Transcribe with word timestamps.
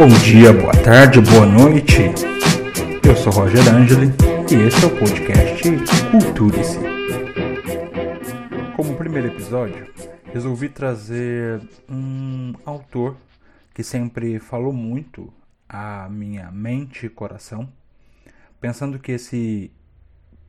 Bom 0.00 0.08
dia, 0.24 0.50
boa 0.50 0.72
tarde, 0.72 1.20
boa 1.20 1.44
noite. 1.44 2.00
Eu 3.06 3.14
sou 3.14 3.30
Roger 3.30 3.60
Angeli 3.68 4.06
e 4.50 4.66
esse 4.66 4.82
é 4.82 4.86
o 4.86 4.98
podcast 4.98 5.62
Culture-se. 6.10 6.78
Como 8.74 8.96
primeiro 8.96 9.28
episódio, 9.28 9.92
resolvi 10.32 10.70
trazer 10.70 11.60
um 11.86 12.54
autor 12.64 13.14
que 13.74 13.82
sempre 13.82 14.38
falou 14.38 14.72
muito 14.72 15.30
à 15.68 16.08
minha 16.08 16.50
mente 16.50 17.04
e 17.04 17.10
coração, 17.10 17.70
pensando 18.58 18.98
que 18.98 19.12
esse 19.12 19.70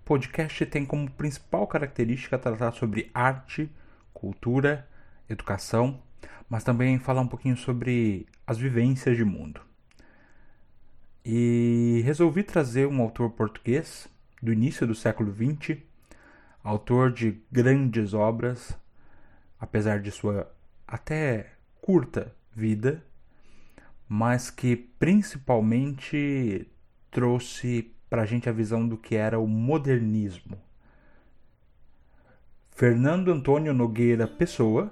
podcast 0.06 0.66
tem 0.66 0.86
como 0.86 1.12
principal 1.12 1.68
característica 1.68 2.38
tratar 2.38 2.72
sobre 2.72 3.12
arte, 3.14 3.70
cultura, 4.14 4.88
educação, 5.28 6.00
mas 6.50 6.64
também 6.64 7.00
falar 7.00 7.22
um 7.22 7.28
pouquinho 7.28 7.56
sobre 7.56 8.26
as 8.46 8.58
vivências 8.58 9.16
de 9.16 9.24
mundo. 9.24 9.62
E 11.24 12.02
resolvi 12.04 12.44
trazer 12.44 12.88
um 12.88 13.02
autor 13.02 13.30
português 13.32 14.08
do 14.42 14.52
início 14.52 14.88
do 14.88 14.96
século 14.96 15.34
XX, 15.34 15.78
autor 16.64 17.12
de 17.12 17.42
grandes 17.52 18.14
obras, 18.14 18.78
apesar 19.60 20.00
de 20.00 20.12
sua 20.12 20.52
até 20.88 21.52
curta 21.82 22.34
vida, 22.54 23.04
mas 24.10 24.50
que 24.50 24.76
principalmente 24.76 26.68
trouxe 27.10 27.92
para 28.10 28.24
a 28.24 28.26
gente 28.26 28.50
a 28.50 28.52
visão 28.52 28.86
do 28.86 28.98
que 28.98 29.16
era 29.16 29.40
o 29.40 29.48
modernismo. 29.48 30.60
Fernando 32.72 33.32
Antônio 33.32 33.74
Nogueira 33.74 34.28
Pessoa, 34.28 34.92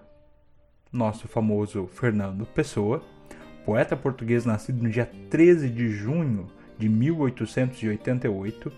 nosso 0.92 1.28
famoso 1.28 1.88
Fernando 1.88 2.46
Pessoa, 2.46 3.04
poeta 3.66 3.96
português 3.96 4.46
nascido 4.46 4.84
no 4.84 4.90
dia 4.90 5.10
13 5.30 5.70
de 5.70 5.90
junho 5.90 6.48
de 6.78 6.90
1888 6.90 8.72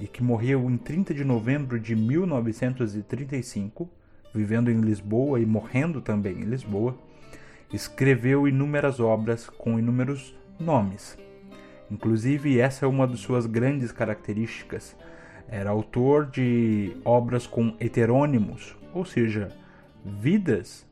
e 0.00 0.06
que 0.06 0.22
morreu 0.22 0.70
em 0.70 0.76
30 0.76 1.14
de 1.14 1.24
novembro 1.24 1.78
de 1.78 1.94
1935, 1.94 3.88
vivendo 4.34 4.70
em 4.70 4.80
Lisboa 4.80 5.40
e 5.40 5.46
morrendo 5.46 6.00
também 6.00 6.38
em 6.38 6.44
Lisboa, 6.44 6.98
escreveu 7.72 8.46
inúmeras 8.46 9.00
obras 9.00 9.48
com 9.48 9.78
inúmeros 9.78 10.34
nomes 10.58 11.16
Inclusive, 11.90 12.58
essa 12.58 12.84
é 12.84 12.88
uma 12.88 13.06
de 13.06 13.16
suas 13.16 13.46
grandes 13.46 13.92
características. 13.92 14.96
Era 15.48 15.70
autor 15.70 16.26
de 16.26 16.96
obras 17.04 17.46
com 17.46 17.76
heterônimos, 17.78 18.76
ou 18.92 19.04
seja, 19.04 19.48
vidas, 20.04 20.84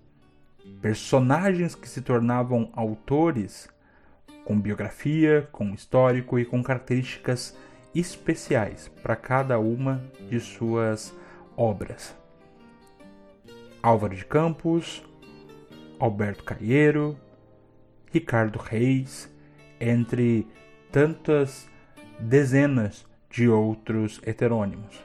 personagens 0.81 1.75
que 1.75 1.89
se 1.89 2.03
tornavam 2.03 2.71
autores 2.75 3.69
com 4.45 4.61
biografia, 4.61 5.49
com 5.51 5.73
histórico 5.75 6.39
e 6.39 6.45
com 6.45 6.63
características 6.63 7.57
especiais 7.95 8.89
para 9.03 9.17
cada 9.17 9.59
uma 9.59 10.03
de 10.29 10.39
suas 10.41 11.15
obras. 11.57 12.15
Álvaro 13.83 14.15
de 14.15 14.25
Campos, 14.25 15.05
Alberto 15.99 16.45
Carieiro, 16.45 17.17
Ricardo 18.13 18.59
Reis, 18.59 19.31
entre 19.81 20.47
tantas 20.91 21.69
dezenas 22.19 23.07
de 23.31 23.49
outros 23.49 24.21
heterônimos. 24.25 25.03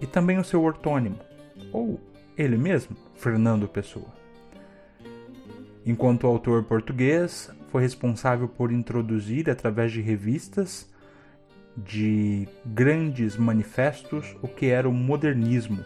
E 0.00 0.06
também 0.06 0.38
o 0.38 0.44
seu 0.44 0.62
ortônimo, 0.62 1.18
ou 1.72 2.00
ele 2.36 2.56
mesmo, 2.56 2.96
Fernando 3.14 3.68
Pessoa. 3.68 4.21
Enquanto 5.84 6.26
autor 6.26 6.62
português, 6.64 7.50
foi 7.68 7.82
responsável 7.82 8.48
por 8.48 8.70
introduzir, 8.70 9.50
através 9.50 9.90
de 9.90 10.00
revistas, 10.00 10.88
de 11.76 12.46
grandes 12.64 13.36
manifestos, 13.36 14.36
o 14.42 14.48
que 14.48 14.66
era 14.66 14.88
o 14.88 14.92
modernismo 14.92 15.84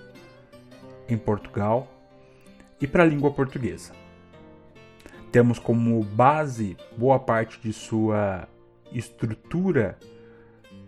em 1.08 1.16
Portugal 1.16 1.90
e 2.80 2.86
para 2.86 3.04
a 3.04 3.06
língua 3.06 3.30
portuguesa. 3.30 3.92
Temos 5.32 5.58
como 5.58 6.02
base 6.02 6.76
boa 6.96 7.18
parte 7.18 7.60
de 7.60 7.72
sua 7.72 8.48
estrutura, 8.92 9.98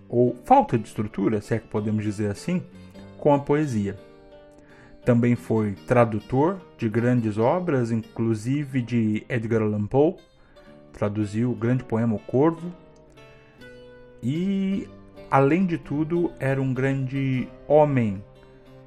ou 0.09 0.37
falta 0.45 0.79
de 0.79 0.87
estrutura, 0.87 1.41
se 1.41 1.55
é 1.55 1.59
que 1.59 1.69
podemos 1.69 2.03
dizer 2.03 2.31
assim, 2.31 2.63
com 3.19 3.35
a 3.35 3.39
poesia. 3.39 3.97
Também 5.09 5.35
foi 5.35 5.73
tradutor 5.87 6.61
de 6.77 6.87
grandes 6.87 7.39
obras, 7.39 7.91
inclusive 7.91 8.83
de 8.83 9.25
Edgar 9.27 9.63
Allan 9.63 9.87
Poe, 9.87 10.17
traduziu 10.93 11.51
o 11.51 11.55
grande 11.55 11.83
poema 11.83 12.15
O 12.15 12.19
Corvo, 12.19 12.71
e, 14.23 14.87
além 15.31 15.65
de 15.65 15.79
tudo, 15.79 16.31
era 16.39 16.61
um 16.61 16.75
grande 16.75 17.49
homem 17.67 18.23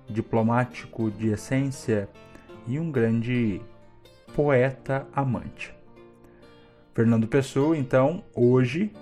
diplomático 0.07 1.09
de 1.09 1.29
essência 1.29 2.07
e 2.67 2.77
um 2.77 2.91
grande 2.91 3.59
poeta 4.35 5.07
amante. 5.15 5.73
Fernando 6.93 7.27
Pessoa, 7.27 7.75
então, 7.75 8.23
hoje 8.35 8.93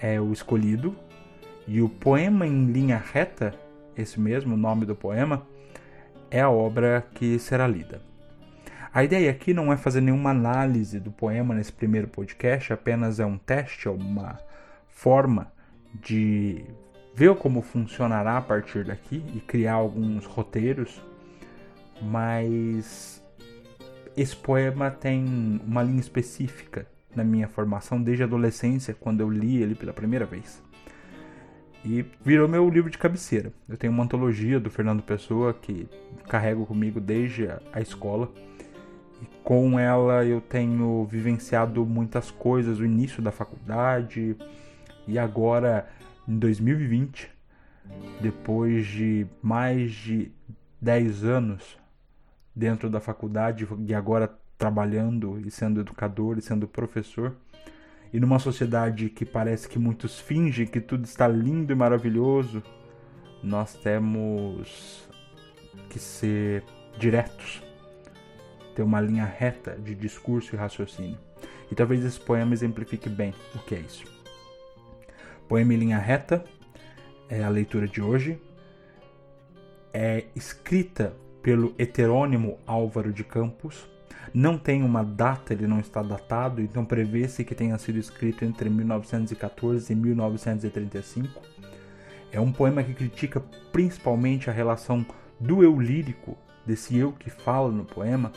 é 0.00 0.18
o 0.18 0.32
escolhido, 0.32 0.96
e 1.68 1.82
o 1.82 1.88
poema 1.90 2.46
em 2.46 2.72
linha 2.72 2.96
reta, 2.96 3.54
esse 3.94 4.18
mesmo 4.18 4.56
nome 4.56 4.86
do 4.86 4.96
poema, 4.96 5.46
é 6.30 6.40
a 6.40 6.50
obra 6.50 7.06
que 7.14 7.38
será 7.38 7.66
lida. 7.66 8.00
A 8.92 9.04
ideia 9.04 9.30
aqui 9.30 9.52
não 9.52 9.72
é 9.72 9.76
fazer 9.76 10.00
nenhuma 10.00 10.30
análise 10.30 10.98
do 10.98 11.10
poema 11.10 11.54
nesse 11.54 11.72
primeiro 11.72 12.08
podcast, 12.08 12.72
apenas 12.72 13.20
é 13.20 13.26
um 13.26 13.36
teste, 13.36 13.88
é 13.88 13.90
uma 13.90 14.38
forma 14.88 15.52
de 15.94 16.64
ver 17.14 17.34
como 17.36 17.62
funcionará 17.62 18.38
a 18.38 18.42
partir 18.42 18.84
daqui 18.84 19.22
e 19.34 19.40
criar 19.40 19.74
alguns 19.74 20.24
roteiros, 20.24 21.02
mas 22.00 23.22
esse 24.16 24.34
poema 24.34 24.90
tem 24.90 25.60
uma 25.66 25.82
linha 25.82 26.00
específica 26.00 26.86
na 27.14 27.22
minha 27.22 27.48
formação 27.48 28.02
desde 28.02 28.22
a 28.22 28.26
adolescência, 28.26 28.94
quando 28.98 29.20
eu 29.20 29.30
li 29.30 29.62
ele 29.62 29.74
pela 29.74 29.92
primeira 29.92 30.24
vez. 30.24 30.62
E 31.88 32.04
virou 32.20 32.48
meu 32.48 32.68
livro 32.68 32.90
de 32.90 32.98
cabeceira. 32.98 33.52
Eu 33.68 33.76
tenho 33.76 33.92
uma 33.92 34.02
antologia 34.02 34.58
do 34.58 34.68
Fernando 34.68 35.04
Pessoa 35.04 35.54
que 35.54 35.88
carrego 36.28 36.66
comigo 36.66 36.98
desde 36.98 37.48
a 37.72 37.80
escola. 37.80 38.28
E 39.22 39.26
com 39.44 39.78
ela 39.78 40.24
eu 40.24 40.40
tenho 40.40 41.06
vivenciado 41.08 41.86
muitas 41.86 42.28
coisas, 42.28 42.80
o 42.80 42.84
início 42.84 43.22
da 43.22 43.30
faculdade 43.30 44.36
e 45.06 45.16
agora 45.16 45.88
em 46.26 46.36
2020, 46.36 47.30
depois 48.20 48.84
de 48.84 49.24
mais 49.40 49.92
de 49.92 50.32
10 50.80 51.22
anos 51.22 51.78
dentro 52.52 52.90
da 52.90 52.98
faculdade 52.98 53.64
e 53.86 53.94
agora 53.94 54.28
trabalhando 54.58 55.40
e 55.46 55.52
sendo 55.52 55.82
educador 55.82 56.36
e 56.36 56.42
sendo 56.42 56.66
professor. 56.66 57.36
E 58.12 58.20
numa 58.20 58.38
sociedade 58.38 59.10
que 59.10 59.24
parece 59.24 59.68
que 59.68 59.78
muitos 59.78 60.18
fingem 60.18 60.66
que 60.66 60.80
tudo 60.80 61.04
está 61.04 61.26
lindo 61.26 61.72
e 61.72 61.76
maravilhoso, 61.76 62.62
nós 63.42 63.74
temos 63.74 65.08
que 65.88 65.98
ser 65.98 66.64
diretos, 66.98 67.62
ter 68.74 68.82
uma 68.82 69.00
linha 69.00 69.24
reta 69.24 69.76
de 69.76 69.94
discurso 69.94 70.54
e 70.54 70.58
raciocínio. 70.58 71.18
E 71.70 71.74
talvez 71.74 72.04
esse 72.04 72.20
poema 72.20 72.52
exemplifique 72.52 73.08
bem 73.08 73.34
o 73.54 73.58
que 73.58 73.74
é 73.74 73.80
isso. 73.80 74.04
Poema 75.48 75.74
em 75.74 75.76
linha 75.76 75.98
reta 75.98 76.44
é 77.28 77.42
a 77.42 77.48
leitura 77.48 77.86
de 77.86 78.00
hoje. 78.00 78.40
É 79.92 80.24
escrita 80.34 81.16
pelo 81.42 81.74
heterônimo 81.78 82.58
Álvaro 82.66 83.12
de 83.12 83.24
Campos 83.24 83.88
não 84.34 84.58
tem 84.58 84.82
uma 84.82 85.02
data, 85.02 85.52
ele 85.52 85.66
não 85.66 85.80
está 85.80 86.02
datado, 86.02 86.60
então 86.60 86.84
prevê-se 86.84 87.44
que 87.44 87.54
tenha 87.54 87.78
sido 87.78 87.98
escrito 87.98 88.44
entre 88.44 88.68
1914 88.68 89.92
e 89.92 89.96
1935. 89.96 91.40
É 92.30 92.40
um 92.40 92.52
poema 92.52 92.82
que 92.82 92.92
critica 92.92 93.40
principalmente 93.72 94.50
a 94.50 94.52
relação 94.52 95.06
do 95.40 95.62
eu 95.62 95.80
lírico, 95.80 96.36
desse 96.64 96.96
eu 96.96 97.12
que 97.12 97.30
fala 97.30 97.70
no 97.70 97.84
poema 97.84 98.32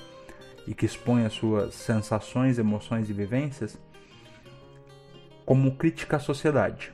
e 0.67 0.73
que 0.73 0.85
expõe 0.85 1.25
as 1.25 1.33
suas 1.33 1.73
sensações, 1.73 2.59
emoções 2.59 3.09
e 3.09 3.13
vivências, 3.13 3.77
como 5.45 5.75
crítica 5.75 6.17
à 6.17 6.19
sociedade. 6.19 6.93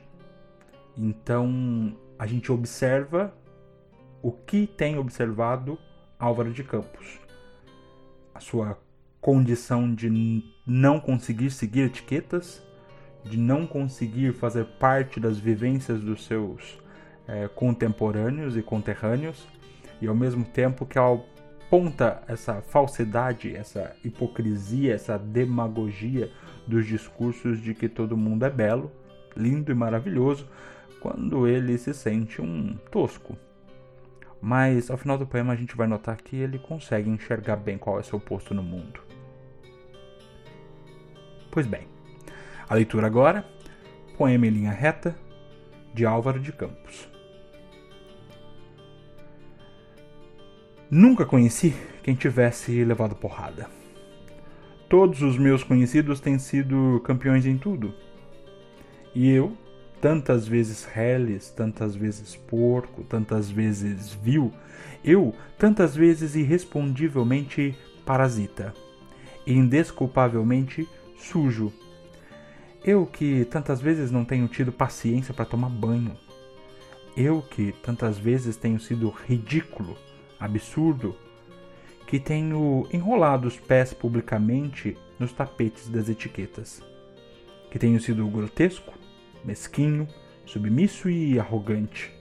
Então 0.96 1.94
a 2.18 2.26
gente 2.26 2.50
observa 2.50 3.34
o 4.22 4.32
que 4.32 4.66
tem 4.66 4.98
observado 4.98 5.78
Álvaro 6.18 6.50
de 6.50 6.64
Campos, 6.64 7.20
a 8.36 8.40
sua 8.40 8.78
condição 9.20 9.92
de 9.92 10.42
não 10.66 11.00
conseguir 11.00 11.50
seguir 11.50 11.82
etiquetas, 11.82 12.62
de 13.24 13.36
não 13.36 13.66
conseguir 13.66 14.32
fazer 14.32 14.64
parte 14.78 15.18
das 15.18 15.38
vivências 15.38 16.00
dos 16.00 16.24
seus 16.26 16.78
é, 17.26 17.48
contemporâneos 17.48 18.56
e 18.56 18.62
conterrâneos, 18.62 19.46
e 20.00 20.06
ao 20.06 20.14
mesmo 20.14 20.44
tempo 20.44 20.86
que 20.86 20.98
ao 20.98 21.26
aponta 21.66 22.22
essa 22.28 22.62
falsidade, 22.62 23.54
essa 23.54 23.94
hipocrisia, 24.04 24.94
essa 24.94 25.18
demagogia 25.18 26.30
dos 26.66 26.86
discursos 26.86 27.60
de 27.60 27.74
que 27.74 27.88
todo 27.88 28.16
mundo 28.16 28.44
é 28.44 28.50
belo, 28.50 28.90
lindo 29.36 29.72
e 29.72 29.74
maravilhoso, 29.74 30.48
quando 31.00 31.46
ele 31.46 31.76
se 31.76 31.92
sente 31.92 32.40
um 32.40 32.76
tosco. 32.90 33.36
Mas 34.40 34.90
ao 34.90 34.96
final 34.96 35.18
do 35.18 35.26
poema 35.26 35.52
a 35.52 35.56
gente 35.56 35.76
vai 35.76 35.86
notar 35.86 36.16
que 36.16 36.36
ele 36.36 36.58
consegue 36.58 37.08
enxergar 37.08 37.56
bem 37.56 37.78
qual 37.78 37.98
é 37.98 38.02
seu 38.02 38.20
posto 38.20 38.54
no 38.54 38.62
mundo. 38.62 39.00
Pois 41.50 41.66
bem, 41.66 41.88
a 42.68 42.74
leitura 42.74 43.06
agora, 43.06 43.46
poema 44.16 44.46
em 44.46 44.50
linha 44.50 44.72
reta, 44.72 45.16
de 45.94 46.04
Álvaro 46.04 46.38
de 46.38 46.52
Campos. 46.52 47.08
Nunca 50.90 51.24
conheci 51.24 51.74
quem 52.02 52.14
tivesse 52.14 52.84
levado 52.84 53.16
porrada. 53.16 53.68
Todos 54.88 55.22
os 55.22 55.36
meus 55.36 55.64
conhecidos 55.64 56.20
têm 56.20 56.38
sido 56.38 57.00
campeões 57.04 57.44
em 57.44 57.58
tudo. 57.58 57.92
E 59.14 59.28
eu, 59.30 59.56
tantas 60.00 60.46
vezes 60.46 60.84
reles, 60.84 61.50
tantas 61.50 61.94
vezes 61.94 62.36
porco, 62.36 63.02
tantas 63.04 63.50
vezes 63.50 64.12
vil, 64.12 64.52
eu, 65.04 65.34
tantas 65.58 65.94
vezes 65.96 66.34
irrespondivelmente 66.34 67.76
parasita, 68.04 68.74
indesculpavelmente 69.46 70.88
sujo 71.18 71.72
eu 72.86 73.04
que 73.04 73.44
tantas 73.46 73.80
vezes 73.80 74.12
não 74.12 74.24
tenho 74.24 74.46
tido 74.46 74.70
paciência 74.70 75.34
para 75.34 75.44
tomar 75.44 75.68
banho. 75.68 76.16
Eu 77.16 77.42
que 77.42 77.72
tantas 77.82 78.16
vezes 78.16 78.56
tenho 78.56 78.78
sido 78.78 79.08
ridículo, 79.08 79.96
absurdo, 80.38 81.16
que 82.06 82.20
tenho 82.20 82.86
enrolado 82.92 83.48
os 83.48 83.58
pés 83.58 83.92
publicamente 83.92 84.96
nos 85.18 85.32
tapetes 85.32 85.88
das 85.88 86.08
etiquetas. 86.08 86.80
Que 87.72 87.78
tenho 87.80 88.00
sido 88.00 88.24
grotesco, 88.28 88.94
mesquinho, 89.46 90.08
submisso 90.44 91.08
e 91.08 91.38
arrogante. 91.38 92.12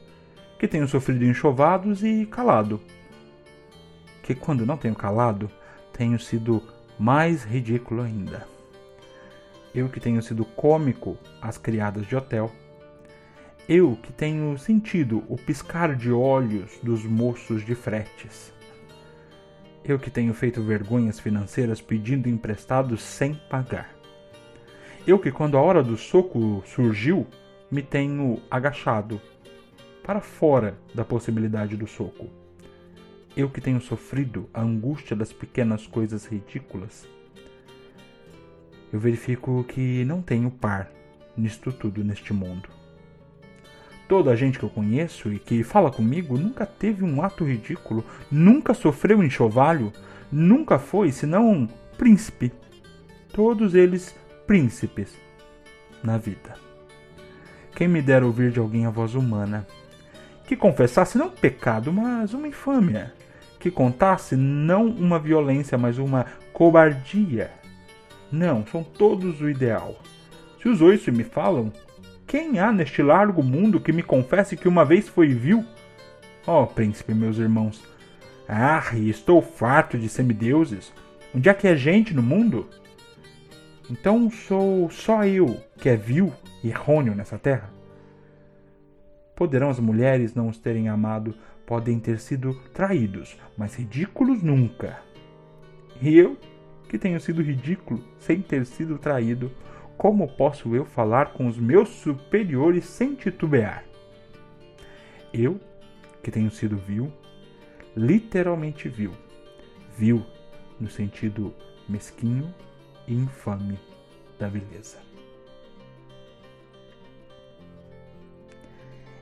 Que 0.59 0.67
tenho 0.67 0.87
sofrido 0.87 1.25
enxovados 1.25 2.03
e 2.03 2.25
calado. 2.25 2.79
Que 4.23 4.35
quando 4.35 4.65
não 4.65 4.77
tenho 4.77 4.95
calado, 4.95 5.49
tenho 5.91 6.19
sido 6.19 6.61
mais 6.97 7.43
ridículo 7.43 8.01
ainda 8.01 8.55
eu 9.75 9.89
que 9.89 9.99
tenho 9.99 10.21
sido 10.23 10.45
cômico 10.45 11.17
às 11.41 11.57
criadas 11.57 12.07
de 12.07 12.15
hotel, 12.15 12.49
eu 13.67 13.97
que 14.01 14.13
tenho 14.13 14.57
sentido 14.57 15.23
o 15.27 15.35
piscar 15.35 15.95
de 15.95 16.11
olhos 16.11 16.79
dos 16.81 17.03
moços 17.03 17.65
de 17.65 17.75
fretes, 17.75 18.53
eu 19.83 19.99
que 19.99 20.09
tenho 20.09 20.33
feito 20.33 20.63
vergonhas 20.63 21.19
financeiras 21.19 21.81
pedindo 21.81 22.29
emprestados 22.29 23.01
sem 23.01 23.35
pagar, 23.49 23.93
eu 25.07 25.19
que, 25.19 25.31
quando 25.31 25.57
a 25.57 25.61
hora 25.61 25.83
do 25.83 25.97
soco 25.97 26.63
surgiu, 26.65 27.27
me 27.69 27.81
tenho 27.81 28.41
agachado 28.49 29.21
para 30.03 30.21
fora 30.21 30.77
da 30.93 31.03
possibilidade 31.03 31.75
do 31.75 31.87
soco. 31.87 32.29
Eu 33.35 33.49
que 33.49 33.59
tenho 33.59 33.81
sofrido 33.81 34.49
a 34.53 34.61
angústia 34.61 35.15
das 35.15 35.33
pequenas 35.33 35.85
coisas 35.85 36.25
ridículas 36.25 37.07
eu 38.95 38.99
verifico 38.99 39.61
que 39.67 40.05
não 40.05 40.21
tenho 40.21 40.49
par 40.49 40.89
nisto 41.35 41.69
tudo 41.69 42.01
neste 42.01 42.31
mundo. 42.31 42.69
Toda 44.07 44.31
a 44.31 44.37
gente 44.37 44.57
que 44.57 44.63
eu 44.63 44.69
conheço 44.69 45.33
e 45.33 45.37
que 45.37 45.63
fala 45.63 45.91
comigo 45.91 46.37
nunca 46.37 46.65
teve 46.65 47.03
um 47.03 47.21
ato 47.21 47.43
ridículo, 47.43 48.05
nunca 48.31 48.73
sofreu 48.73 49.21
enxovalho, 49.21 49.91
nunca 50.31 50.79
foi 50.79 51.11
senão 51.11 51.51
um 51.51 51.67
príncipe. 51.97 52.53
Todos 53.33 53.75
eles 53.75 54.15
príncipes 54.47 55.13
na 56.03 56.17
vida. 56.17 56.53
Quem 57.75 57.87
me 57.87 58.01
dera 58.01 58.25
ouvir 58.25 58.51
de 58.51 58.59
alguém 58.59 58.85
a 58.85 58.89
voz 58.89 59.15
humana, 59.15 59.67
que 60.45 60.55
confessasse 60.55 61.17
não 61.17 61.27
um 61.27 61.31
pecado, 61.31 61.91
mas 61.91 62.33
uma 62.33 62.47
infâmia, 62.47 63.13
que 63.59 63.71
contasse 63.71 64.35
não 64.35 64.85
uma 64.87 65.19
violência, 65.19 65.77
mas 65.77 65.97
uma 65.97 66.25
cobardia 66.53 67.51
não, 68.31 68.65
são 68.65 68.83
todos 68.83 69.39
o 69.39 69.49
ideal. 69.49 69.95
Se 70.61 70.67
os 70.67 70.81
oito 70.81 71.11
me 71.11 71.23
falam, 71.23 71.71
quem 72.27 72.59
há 72.59 72.71
neste 72.71 73.01
largo 73.01 73.43
mundo 73.43 73.79
que 73.79 73.91
me 73.91 74.03
confesse 74.03 74.57
que 74.57 74.67
uma 74.67 74.83
vez 74.83 75.07
foi 75.07 75.27
vil? 75.29 75.63
Oh, 76.45 76.65
príncipe, 76.65 77.13
meus 77.13 77.37
irmãos, 77.37 77.83
ah, 78.47 78.83
estou 78.93 79.41
farto 79.41 79.97
de 79.97 80.09
semideuses. 80.09 80.91
Onde 81.33 81.49
é 81.49 81.53
que 81.53 81.67
é 81.67 81.75
gente 81.75 82.13
no 82.13 82.21
mundo? 82.21 82.67
Então 83.89 84.31
sou 84.31 84.89
só 84.89 85.25
eu 85.25 85.61
que 85.77 85.89
é 85.89 85.95
vil 85.95 86.33
e 86.63 86.69
errôneo 86.69 87.13
nessa 87.13 87.37
terra? 87.37 87.69
Poderão 89.35 89.69
as 89.69 89.79
mulheres 89.79 90.33
não 90.33 90.47
os 90.47 90.57
terem 90.57 90.89
amado, 90.89 91.35
podem 91.67 91.99
ter 91.99 92.19
sido 92.19 92.53
traídos, 92.73 93.37
mas 93.55 93.75
ridículos 93.75 94.41
nunca. 94.41 94.99
E 96.01 96.17
eu 96.17 96.35
que 96.89 96.97
tenho 96.97 97.19
sido 97.19 97.41
ridículo 97.41 98.03
sem 98.17 98.41
ter 98.41 98.65
sido 98.65 98.97
traído, 98.97 99.51
como 99.97 100.27
posso 100.35 100.75
eu 100.75 100.85
falar 100.85 101.33
com 101.33 101.47
os 101.47 101.57
meus 101.57 101.89
superiores 101.89 102.85
sem 102.85 103.13
titubear? 103.13 103.85
Eu, 105.33 105.59
que 106.23 106.31
tenho 106.31 106.49
sido 106.49 106.77
vil, 106.77 107.11
literalmente 107.95 108.89
vil, 108.89 109.11
vil 109.97 110.25
no 110.79 110.89
sentido 110.89 111.53
mesquinho 111.87 112.53
infame 113.07 113.79
da 114.39 114.47
beleza. 114.47 114.97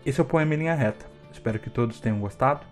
Esse 0.06 0.20
é 0.20 0.24
o 0.24 0.26
poema 0.26 0.54
em 0.54 0.58
linha 0.58 0.76
reta. 0.76 1.06
Espero 1.32 1.60
que 1.60 1.70
todos 1.70 2.00
tenham 2.00 2.20
gostado 2.20 2.66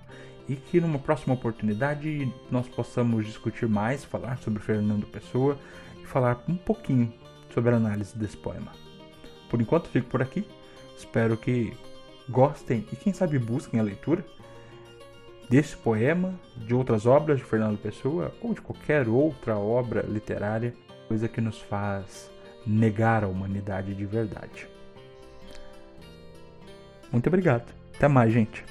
e 0.48 0.56
que 0.56 0.82
numa 0.82 1.00
próxima 1.00 1.34
oportunidade 1.34 2.32
nós 2.50 2.68
possamos 2.68 3.26
discutir 3.26 3.68
mais, 3.68 4.04
falar 4.04 4.38
sobre 4.40 4.62
Fernando 4.62 5.08
Pessoa 5.08 5.58
e 6.02 6.06
falar 6.06 6.44
um 6.48 6.56
pouquinho 6.56 7.14
sobre 7.54 7.74
a 7.74 7.78
análise 7.78 8.18
desse 8.18 8.36
poema. 8.36 8.72
Por 9.50 9.62
enquanto 9.62 9.90
fico 9.90 10.10
por 10.10 10.22
aqui. 10.22 10.46
Espero 10.98 11.36
que 11.36 11.76
gostem 12.30 12.86
e 12.92 12.96
quem 12.96 13.14
sabe 13.14 13.40
busquem 13.40 13.80
a 13.80 13.84
leitura 13.84 14.24
desse 15.50 15.76
poema, 15.76 16.34
de 16.56 16.74
outras 16.74 17.06
obras 17.06 17.40
de 17.40 17.44
Fernando 17.44 17.78
Pessoa 17.78 18.34
ou 18.42 18.54
de 18.54 18.62
qualquer 18.62 19.08
outra 19.10 19.58
obra 19.58 20.02
literária, 20.02 20.74
coisa 21.12 21.28
que 21.28 21.42
nos 21.42 21.60
faz 21.60 22.32
negar 22.66 23.26
a 23.26 23.28
humanidade 23.28 23.94
de 23.94 24.06
verdade. 24.06 24.66
Muito 27.12 27.28
obrigado. 27.28 27.66
Até 27.94 28.08
mais, 28.08 28.32
gente. 28.32 28.64